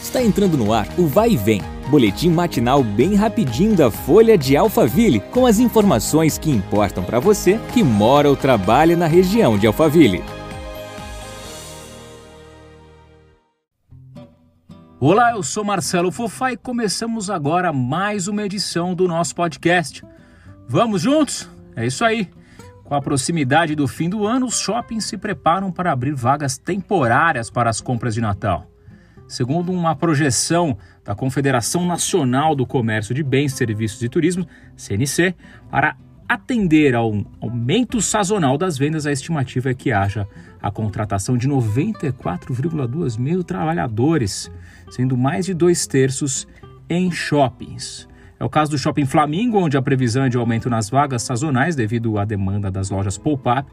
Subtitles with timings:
[0.00, 4.56] Está entrando no ar o Vai e Vem, boletim matinal bem rapidinho da Folha de
[4.56, 9.66] Alphaville, com as informações que importam para você que mora ou trabalha na região de
[9.66, 10.24] Alphaville.
[14.98, 20.02] Olá, eu sou Marcelo Fofá e começamos agora mais uma edição do nosso podcast.
[20.66, 21.48] Vamos juntos?
[21.76, 22.28] É isso aí.
[22.84, 27.50] Com a proximidade do fim do ano, os shoppings se preparam para abrir vagas temporárias
[27.50, 28.69] para as compras de Natal.
[29.30, 34.44] Segundo uma projeção da Confederação Nacional do Comércio de Bens, Serviços e Turismo,
[34.74, 35.36] CNC,
[35.70, 35.96] para
[36.28, 40.26] atender ao aumento sazonal das vendas, a estimativa é que haja
[40.60, 44.50] a contratação de 94,2 mil trabalhadores,
[44.90, 46.48] sendo mais de dois terços
[46.88, 48.08] em shoppings.
[48.36, 51.76] É o caso do Shopping Flamingo, onde a previsão é de aumento nas vagas sazonais
[51.76, 53.70] devido à demanda das lojas pop-up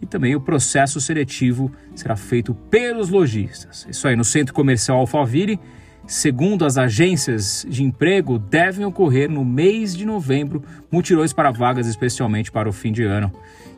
[0.00, 3.86] e também o processo seletivo será feito pelos lojistas.
[3.88, 5.60] Isso aí, no Centro Comercial Alphaville,
[6.06, 12.50] segundo as agências de emprego, devem ocorrer no mês de novembro mutirões para vagas, especialmente
[12.50, 13.30] para o fim de ano.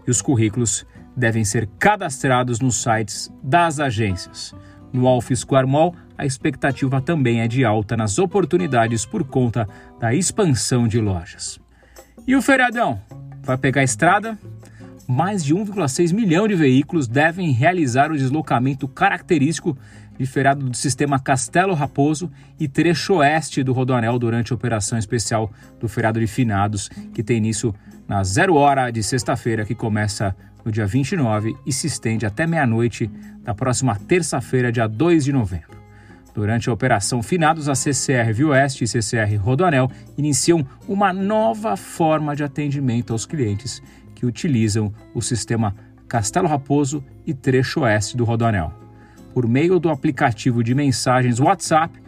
[0.07, 4.55] E os currículos devem ser cadastrados nos sites das agências.
[4.93, 9.67] No Alf Square Mall, a expectativa também é de alta nas oportunidades por conta
[9.99, 11.59] da expansão de lojas.
[12.27, 13.01] E o feriadão?
[13.43, 14.39] Vai pegar a estrada?
[15.13, 19.77] Mais de 1,6 milhão de veículos devem realizar o deslocamento característico
[20.19, 25.53] de feriado do sistema Castelo Raposo e trecho oeste do Rodoanel durante a operação especial
[25.79, 27.75] do feriado de finados, que tem início
[28.09, 33.11] na zero hora de sexta-feira, que começa no dia 29 e se estende até meia-noite
[33.43, 35.83] da próxima terça-feira, dia 2 de novembro.
[36.35, 42.35] Durante a operação Finados, a CCR Vio Oeste e CCR Rodoanel iniciam uma nova forma
[42.35, 43.83] de atendimento aos clientes
[44.23, 45.75] que utilizam o sistema
[46.07, 48.73] Castelo Raposo e Trecho Oeste do Rodoanel.
[49.35, 52.01] Por meio do aplicativo de mensagens WhatsApp,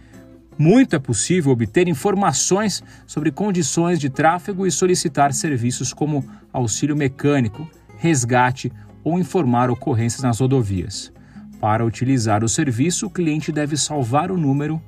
[0.56, 7.68] muito é possível obter informações sobre condições de tráfego e solicitar serviços como auxílio mecânico,
[7.98, 8.70] resgate
[9.02, 11.12] ou informar ocorrências nas rodovias.
[11.60, 14.80] Para utilizar o serviço, o cliente deve salvar o número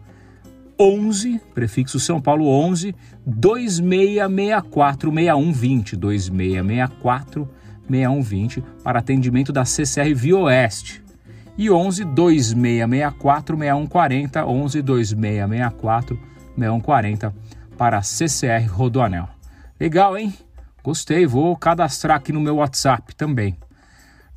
[0.79, 2.95] 11, prefixo São Paulo 11
[3.25, 7.49] 2664 6120 2664
[7.89, 11.03] 6120 para atendimento da CCR Via Oeste
[11.57, 16.19] e 11 2664 6140 11 2664
[16.57, 17.35] 6140
[17.79, 19.29] para CCR Rodoanel.
[19.79, 20.35] Legal, hein?
[20.83, 23.57] Gostei, vou cadastrar aqui no meu WhatsApp também.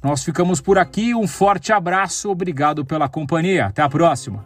[0.02, 3.66] Nós ficamos por aqui, um forte abraço, obrigado pela companhia.
[3.66, 4.46] Até a próxima.